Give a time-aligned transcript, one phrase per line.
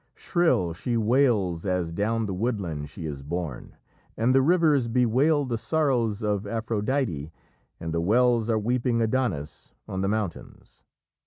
[0.15, 3.77] Shrill she wails as down the woodland she is borne....
[4.17, 7.31] And the rivers bewail the sorrows of Aphrodite,
[7.79, 10.81] and the wells are weeping Adonis on the mountains.